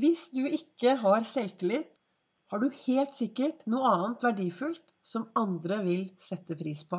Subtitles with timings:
[0.00, 1.98] Hvis du ikke har selvtillit,
[2.48, 6.96] har du helt sikkert noe annet verdifullt som andre vil sette pris på.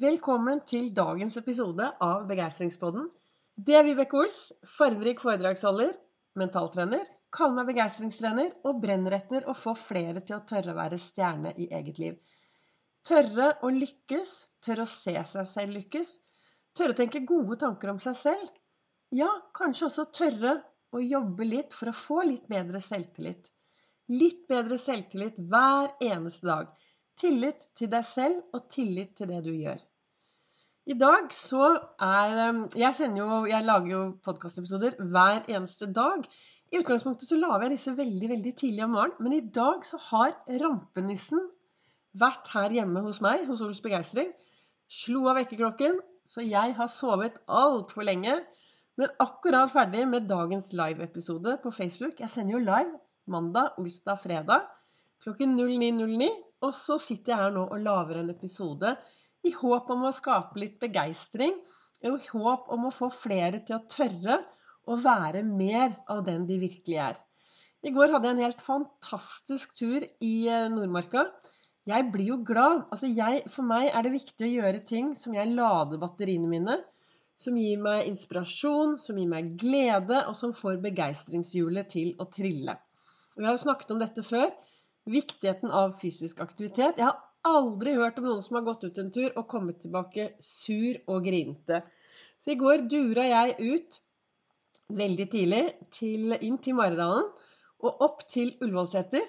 [0.00, 3.10] Velkommen til dagens episode av Begeistringspodden.
[3.60, 5.92] Det er Vibeke Ols, farverik foredragsholder,
[6.40, 11.00] mentaltrener, kaller meg begeistringstrener og brenner etter å få flere til å tørre å være
[11.02, 12.16] stjerne i eget liv.
[13.04, 14.32] Tørre å lykkes,
[14.64, 16.16] tørre å se seg selv lykkes,
[16.72, 18.48] tørre å tenke gode tanker om seg selv.
[19.12, 20.56] Ja, kanskje også tørre
[20.94, 23.50] å jobbe litt for å få litt bedre selvtillit.
[24.08, 26.72] Litt bedre selvtillit hver eneste dag.
[27.18, 29.80] Tillit til deg selv og tillit til det du gjør.
[30.88, 31.66] I dag så
[32.00, 36.24] er um, Jeg, jo, jeg lager jo podkastepisoder hver eneste dag.
[36.72, 40.00] I utgangspunktet så lager jeg disse veldig veldig tidlig om morgenen, men i dag så
[40.08, 41.42] har rampenissen
[42.16, 44.30] vært her hjemme hos meg, hos Ols Begeistring.
[44.88, 48.38] Slo av vekkerklokken, så jeg har sovet altfor lenge.
[48.98, 52.18] Men akkurat ferdig med dagens live-episode på Facebook.
[52.18, 52.98] Jeg sender jo live
[53.30, 54.66] mandag, olsdag, fredag
[55.22, 56.28] klokken 09.09.
[56.66, 58.96] Og så sitter jeg her nå og lager en episode
[59.46, 61.54] i håp om å skape litt begeistring.
[62.02, 64.40] I håp om å få flere til å tørre
[64.88, 67.22] å være mer av den de virkelig er.
[67.86, 71.28] I går hadde jeg en helt fantastisk tur i eh, Nordmarka.
[71.86, 72.88] Jeg blir jo glad.
[72.90, 76.80] Altså jeg, for meg er det viktig å gjøre ting som jeg lader batteriene mine
[77.38, 82.74] som gir meg inspirasjon, som gir meg glede, og som får begeistringshjulet til å trille.
[83.38, 84.50] Jeg har snakket om dette før.
[85.08, 86.98] Viktigheten av fysisk aktivitet.
[86.98, 90.32] Jeg har aldri hørt om noen som har gått ut en tur og kommet tilbake
[90.44, 91.84] sur og grinete.
[92.38, 94.00] Så i går dura jeg ut
[94.98, 95.62] veldig tidlig
[95.94, 97.30] til, inn til Maridalen
[97.84, 99.24] og opp til Ullevålseter.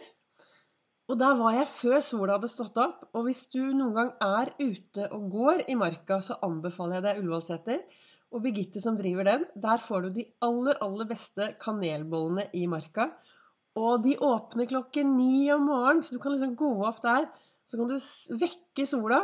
[1.09, 3.07] Og der var jeg før sola hadde stått opp.
[3.17, 7.21] Og hvis du noen gang er ute og går i marka, så anbefaler jeg deg
[7.23, 7.81] Ullevålseter.
[8.29, 9.47] Og Birgitte som driver den.
[9.57, 13.09] Der får du de aller, aller beste kanelbollene i marka.
[13.79, 17.25] Og de åpner klokken ni om morgenen, så du kan liksom gå opp der.
[17.65, 17.97] Så kan du
[18.43, 19.23] vekke sola.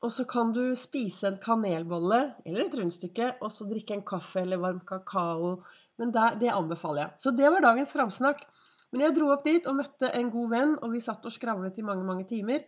[0.00, 4.44] Og så kan du spise en kanelbolle eller et rundstykke, og så drikke en kaffe
[4.44, 5.58] eller varm kakao.
[6.00, 7.16] Men det, det anbefaler jeg.
[7.26, 8.46] Så det var dagens framsnakk.
[8.90, 11.78] Men jeg dro opp dit og møtte en god venn, og vi satt og skravlet
[11.78, 12.64] i mange, mange timer.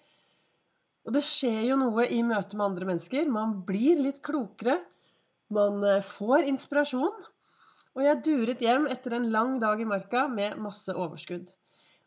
[1.07, 3.31] Og det skjer jo noe i møte med andre mennesker.
[3.31, 4.79] Man blir litt klokere.
[5.53, 7.25] Man eh, får inspirasjon.
[7.93, 11.51] Og jeg duret hjem etter en lang dag i marka med masse overskudd.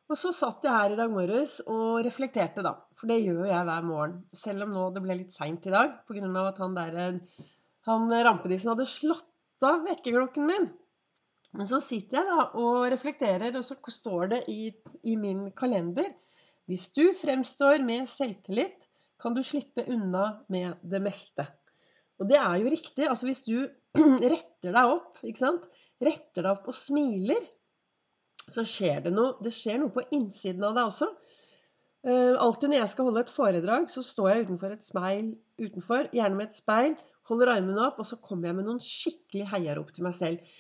[0.05, 2.75] Og så satt jeg her i dag morges og reflekterte, da.
[2.97, 4.19] For det gjør jeg hver morgen.
[4.37, 6.47] Selv om nå det ble litt seint i dag pga.
[6.47, 7.19] at han der
[7.85, 10.71] han rampenissen hadde slått av vekkerklokken min.
[11.55, 14.73] Men så sitter jeg da og reflekterer, og så står det i,
[15.07, 16.11] i min kalender
[16.67, 18.87] Hvis du fremstår med selvtillit,
[19.21, 21.45] kan du slippe unna med det meste.
[22.19, 23.07] Og det er jo riktig.
[23.07, 23.67] Altså hvis du
[24.33, 25.21] retter deg opp?
[25.23, 27.41] Retter deg opp og smiler,
[28.45, 29.37] så skjer det noe.
[29.41, 31.09] Det skjer noe på innsiden av deg også.
[32.05, 36.11] Uh, alltid når jeg skal holde et foredrag, så står jeg utenfor et speil utenfor,
[36.13, 36.93] gjerne med et speil,
[37.29, 40.53] holder armene opp, og så kommer jeg med noen skikkelig heiarop til meg selv.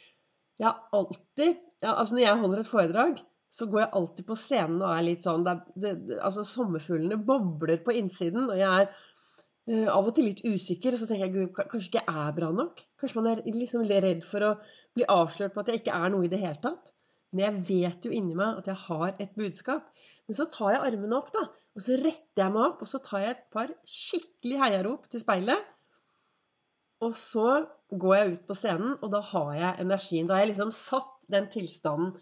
[0.61, 3.17] Jeg har alltid ja, Altså når jeg holder et foredrag,
[3.51, 7.83] så går jeg alltid på scenen og er litt sånn det, det, Altså sommerfuglene bobler
[7.85, 10.97] på innsiden, og jeg er uh, av og til litt usikker.
[10.97, 12.83] Så tenker jeg gud, kanskje ikke jeg er bra nok?
[13.01, 14.51] Kanskje man er liksom redd for å
[14.97, 16.91] bli avslørt på at jeg ikke er noe i det hele tatt?
[17.35, 19.87] Men jeg vet jo inni meg at jeg har et budskap.
[20.25, 21.45] Men så tar jeg armene opp, da.
[21.75, 25.21] Og så retter jeg meg opp, og så tar jeg et par skikkelig heiarop til
[25.21, 25.71] speilet.
[27.03, 30.27] Og så går jeg ut på scenen, og da har jeg energien.
[30.27, 32.15] Da har jeg liksom satt den tilstanden.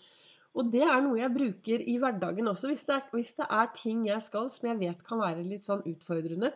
[0.53, 3.72] Og det er noe jeg bruker i hverdagen også, hvis det, er, hvis det er
[3.73, 6.51] ting jeg skal som jeg vet kan være litt sånn utfordrende.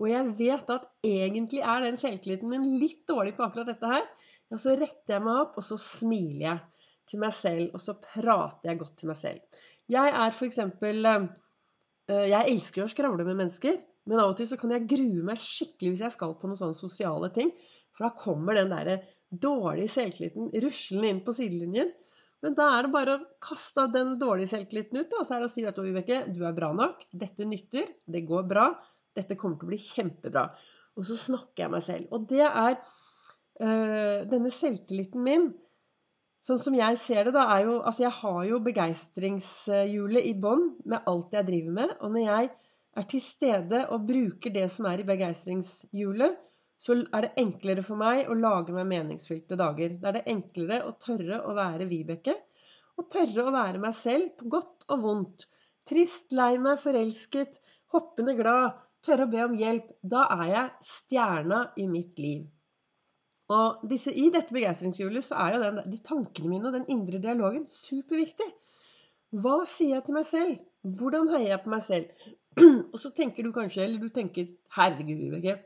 [0.00, 4.06] Og jeg vet at egentlig er den selvtilliten min litt dårlig på akkurat dette her.
[4.50, 7.96] Ja, så retter jeg meg opp, og så smiler jeg til meg selv, og så
[7.98, 9.60] prater jeg godt til meg selv.
[9.90, 11.28] Jeg er eksempel eh,
[12.30, 13.80] Jeg elsker å skravle med mennesker.
[14.10, 16.58] Men av og til så kan jeg grue meg skikkelig hvis jeg skal på noen
[16.58, 17.52] sånne sosiale ting.
[17.94, 21.92] For da kommer den der dårlige selvtilliten ruslende inn på sidelinjen.
[22.40, 25.10] Men da er det bare å kaste den dårlige selvtilliten ut.
[25.12, 25.22] Da.
[25.22, 27.04] Så er det å si vet du, Vibeke, du er bra nok.
[27.22, 27.90] Dette nytter.
[28.08, 28.70] Det går bra.
[29.16, 30.46] Dette kommer til å bli kjempebra.
[30.98, 32.08] Og så snakker jeg meg selv.
[32.16, 35.50] Og det er øh, denne selvtilliten min
[36.40, 40.70] Sånn som jeg ser det, da, er jo Altså, jeg har jo begeistringshjulet i bånn
[40.88, 41.92] med alt jeg driver med.
[42.00, 42.50] Og når jeg
[42.98, 46.38] er til stede og bruker det som er i begeistringshjulet,
[46.80, 49.98] så er det enklere for meg å lage meg meningsfylte dager.
[50.00, 52.38] Da er det enklere å tørre å være Vibeke.
[52.96, 55.44] Og tørre å være meg selv på godt og vondt.
[55.88, 57.60] Trist, lei meg, forelsket,
[57.92, 58.80] hoppende glad.
[59.04, 59.92] Tørre å be om hjelp.
[60.00, 62.48] Da er jeg stjerna i mitt liv.
[63.50, 67.20] Og disse, i dette begeistringshjulet så er jo den, de tankene mine og den indre
[67.22, 68.46] dialogen superviktig.
[69.42, 70.60] Hva sier jeg til meg selv?
[70.98, 72.28] Hvordan heier jeg på meg selv?
[72.92, 75.56] Og så tenker du kanskje, eller du tenker Herregud, Vibeke.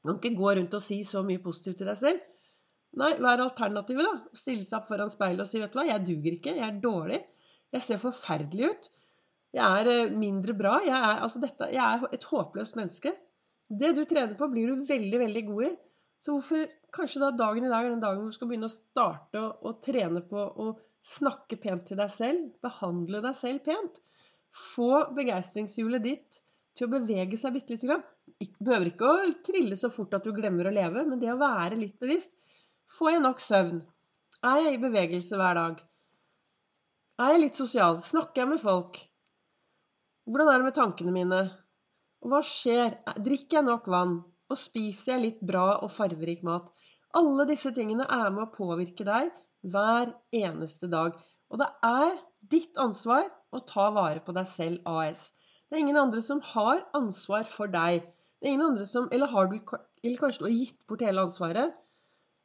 [0.00, 2.26] Du kan ikke gå rundt og si så mye positivt til deg selv.
[3.00, 4.36] Nei, hva er alternativet, da?
[4.36, 6.80] Stille seg opp foran speilet og si vet du hva, jeg duger ikke, jeg er
[6.82, 7.20] dårlig.
[7.70, 8.88] Jeg ser forferdelig ut.
[9.54, 10.76] Jeg er eh, mindre bra.
[10.86, 13.14] Jeg er, altså dette, jeg er et håpløst menneske.
[13.70, 15.72] Det du trener på, blir du veldig, veldig god i.
[16.20, 19.40] Så hvorfor kanskje da dagen i dag er den dagen du skal begynne å starte
[19.40, 20.72] å, å trene på å
[21.06, 24.02] snakke pent til deg selv, behandle deg selv pent.
[24.56, 26.40] Få begeistringshjulet ditt
[26.76, 28.04] til å bevege seg bitte lite grann.
[28.60, 31.78] Behøver ikke å trille så fort at du glemmer å leve, men det å være
[31.78, 32.36] litt bevisst.
[32.90, 33.80] Får jeg nok søvn?
[34.46, 35.80] Er jeg i bevegelse hver dag?
[37.20, 38.00] Er jeg litt sosial?
[38.00, 38.96] Snakker jeg med folk?
[40.30, 41.40] Hvordan er det med tankene mine?
[42.24, 42.96] Hva skjer?
[43.20, 44.16] Drikker jeg nok vann?
[44.50, 46.72] Og spiser jeg litt bra og farverik mat?
[47.18, 49.30] Alle disse tingene er med å påvirke deg
[49.70, 51.16] hver eneste dag.
[51.50, 55.30] Og det er ditt ansvar å ta vare på deg selv AS.
[55.68, 58.06] Det er ingen andre som har ansvar for deg.
[58.40, 59.58] Det er ingen andre som, Eller, har du,
[60.02, 61.76] eller kanskje du har gitt bort hele ansvaret?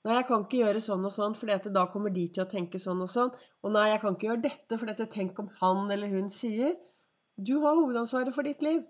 [0.05, 2.81] Nei, jeg kan ikke gjøre sånn og sånn, for da kommer de til å tenke
[2.81, 3.31] sånn og sånn.
[3.63, 6.75] Og nei, jeg kan ikke gjøre dette, for tenk om han eller hun sier.
[7.37, 8.83] Du har hovedansvaret for ditt liv.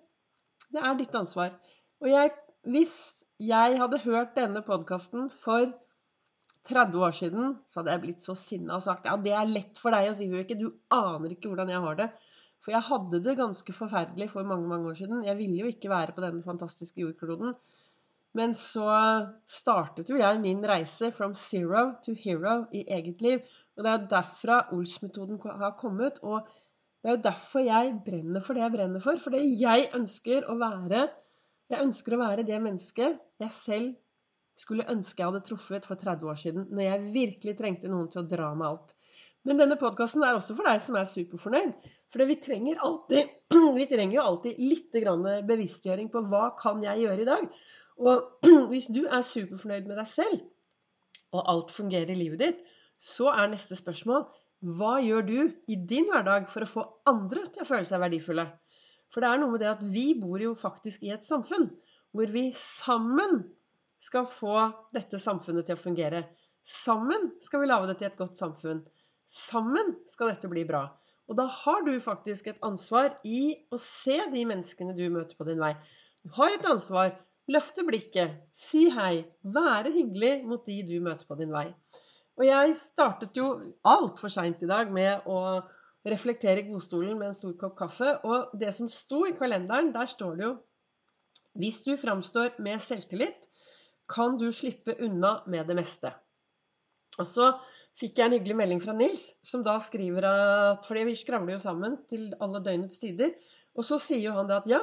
[0.74, 1.56] Det er ditt ansvar.
[2.04, 2.34] Og jeg
[2.66, 5.69] hvis jeg hadde hørt denne podkasten for
[6.66, 9.82] 30 år siden, så hadde jeg blitt så sinna og sagt ja, det er lett
[9.82, 10.58] for deg å si, Vibeke.
[10.58, 12.10] Du aner ikke hvordan jeg har det.
[12.66, 15.24] For jeg hadde det ganske forferdelig for mange mange år siden.
[15.28, 17.54] Jeg ville jo ikke være på denne fantastiske jordkloden.
[18.36, 18.88] Men så
[19.48, 23.46] startet jo jeg min reise from zero to hero i eget liv.
[23.78, 26.18] Og det er jo derfra Ols-metoden har kommet.
[26.24, 26.50] Og
[27.04, 29.22] det er jo derfor jeg brenner for det jeg brenner for.
[29.22, 31.06] Fordi jeg ønsker å være
[31.72, 33.94] jeg ønsker å være det mennesket jeg selv
[34.60, 38.24] skulle ønske jeg hadde truffet for 30 år siden, når jeg virkelig trengte noen til
[38.24, 38.92] å dra meg opp.
[39.46, 41.90] Men denne podkasten er også for deg som er superfornøyd.
[42.13, 43.34] For vi trenger, alltid,
[43.80, 44.96] vi trenger jo alltid litt
[45.50, 47.46] bevisstgjøring på hva kan jeg gjøre i dag.
[48.02, 50.42] Og hvis du er superfornøyd med deg selv,
[51.36, 52.66] og alt fungerer i livet ditt,
[53.01, 54.25] så er neste spørsmål
[54.80, 58.48] hva gjør du i din hverdag for å få andre til å føle seg verdifulle?
[59.13, 61.68] For det er noe med det at vi bor jo faktisk i et samfunn
[62.16, 63.44] hvor vi sammen
[64.02, 64.58] skal få
[64.96, 66.24] dette samfunnet til å fungere.
[66.66, 68.82] Sammen skal vi lage det til et godt samfunn.
[69.30, 70.88] Sammen skal dette bli bra.
[71.30, 75.48] Og da har du faktisk et ansvar i å se de menneskene du møter på
[75.48, 75.74] din vei.
[76.26, 77.16] Du har et ansvar.
[77.46, 79.22] Løfte blikket, si hei,
[79.54, 81.68] være hyggelig mot de du møter på din vei.
[82.40, 83.52] Og jeg startet jo
[83.86, 85.62] altfor seint i dag med å
[86.10, 88.16] reflektere i godstolen med en stor kopp kaffe.
[88.26, 90.56] Og det som sto i kalenderen, der står det jo
[91.56, 93.46] Hvis du framstår med selvtillit,
[94.12, 96.12] kan du slippe unna med det meste.
[97.19, 97.50] Og så
[97.96, 101.63] fikk jeg en hyggelig melding fra Nils, som da skriver at For vi skravler jo
[101.63, 103.34] sammen til alle døgnets tider.
[103.75, 104.81] Og så sier jo han det at ja,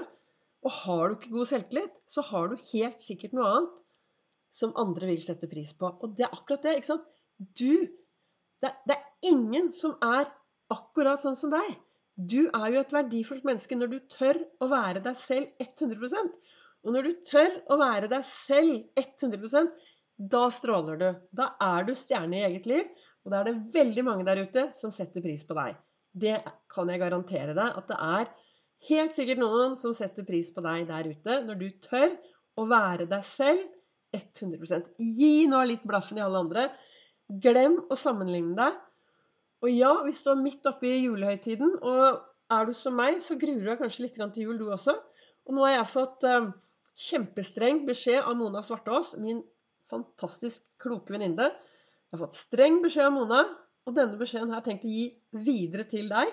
[0.63, 3.83] og har du ikke god selvtillit, så har du helt sikkert noe annet
[4.55, 5.89] som andre vil sette pris på.
[6.05, 6.77] Og det er akkurat det.
[6.79, 7.09] ikke sant?
[7.39, 7.89] Du
[8.63, 10.29] det, det er ingen som er
[10.73, 11.73] akkurat sånn som deg.
[12.15, 16.31] Du er jo et verdifullt menneske når du tør å være deg selv 100
[16.83, 19.71] Og når du tør å være deg selv 100%
[20.31, 21.09] da stråler du.
[21.35, 22.91] Da er du stjerne i eget liv.
[23.23, 25.77] Og da er det veldig mange der ute som setter pris på deg.
[26.13, 26.39] Det
[26.73, 28.33] kan jeg garantere deg at det er
[28.89, 32.17] helt sikkert noen som setter pris på deg der ute når du tør
[32.59, 33.63] å være deg selv
[34.13, 36.67] 100% Gi nå litt blaffen i alle andre.
[37.43, 38.77] Glem å sammenligne deg.
[39.63, 42.19] Og ja, vi står midt oppe i julehøytiden, og
[42.53, 44.97] er du som meg, så gruer du deg kanskje litt til jul, du også.
[45.47, 46.51] Og nå har jeg fått uh,
[46.99, 49.43] kjempestreng beskjed av Mona Svartås, min
[49.89, 51.49] fantastisk kloke venninne.
[51.53, 53.43] Jeg har fått streng beskjed av Mona,
[53.89, 55.07] og denne beskjeden har jeg tenkt å gi
[55.47, 56.33] videre til deg.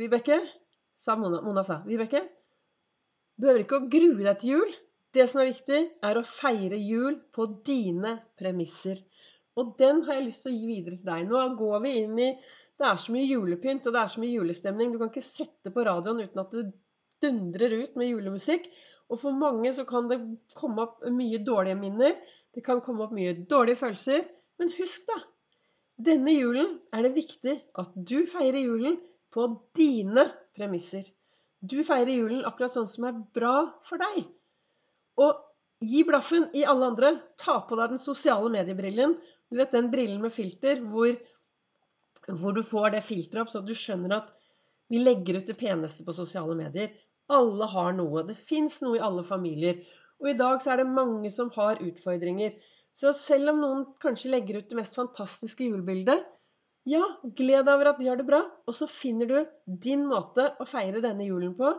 [0.00, 0.40] Vibeke,
[0.98, 2.22] sa Mona, Mona sa, Vibeke,
[3.40, 4.72] behøver ikke å grue deg til jul.
[5.10, 9.00] Det som er viktig, er å feire jul på dine premisser.
[9.58, 11.24] Og den har jeg lyst til å gi videre til deg.
[11.28, 12.30] Nå går vi inn i
[12.80, 14.92] Det er så mye julepynt, og det er så mye julestemning.
[14.92, 16.62] Du kan ikke sette på radioen uten at det
[17.20, 18.70] dundrer ut med julemusikk.
[19.10, 20.20] Og for mange så kan det
[20.56, 22.14] komme opp mye dårlige minner.
[22.54, 24.24] Det kan komme opp mye dårlige følelser.
[24.60, 25.18] Men husk, da.
[26.00, 28.96] Denne julen er det viktig at du feirer julen
[29.34, 30.24] på dine
[30.56, 31.04] premisser.
[31.60, 34.22] Du feirer julen akkurat sånn som er bra for deg.
[35.20, 35.42] Og
[35.84, 37.12] gi blaffen i alle andre.
[37.40, 39.18] Ta på deg den sosiale mediebrillen
[39.50, 41.16] du vet den brillen med filter hvor,
[42.28, 44.30] hvor du får det filteret opp, så du skjønner at
[44.90, 46.92] vi legger ut det peneste på sosiale medier.
[47.30, 48.24] Alle har noe.
[48.28, 49.80] Det fins noe i alle familier.
[50.20, 52.56] Og i dag så er det mange som har utfordringer.
[52.96, 56.26] Så selv om noen kanskje legger ut det mest fantastiske julebildet,
[56.88, 59.36] ja, gled deg over at de har det bra, og så finner du
[59.84, 61.70] din måte å feire denne julen på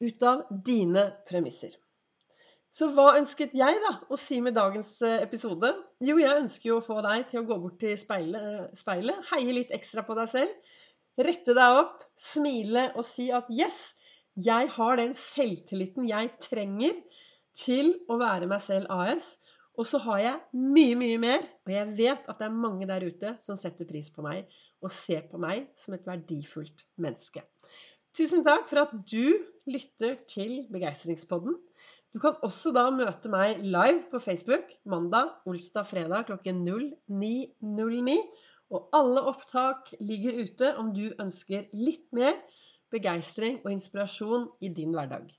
[0.00, 1.76] ut av dine premisser.
[2.70, 5.72] Så hva ønsket jeg da å si med dagens eh, episode?
[6.06, 9.56] Jo, jeg ønsker jo å få deg til å gå bort til speilet, speilet heie
[9.56, 10.76] litt ekstra på deg selv,
[11.18, 13.96] rette deg opp, smile og si at yes,
[14.38, 16.98] jeg har den selvtilliten jeg trenger
[17.56, 19.34] til å være meg selv AS.
[19.78, 23.04] Og så har jeg mye, mye mer, og jeg vet at det er mange der
[23.06, 24.50] ute som setter pris på meg
[24.84, 27.44] og ser på meg som et verdifullt menneske.
[28.16, 29.38] Tusen takk for at du
[29.70, 31.56] lytter til Begeistringspodden.
[32.10, 38.16] Du kan også da møte meg live på Facebook mandag, olsdag, fredag klokken 09.09.
[38.74, 42.34] Og alle opptak ligger ute om du ønsker litt mer
[42.90, 45.30] begeistring og inspirasjon i din hverdag.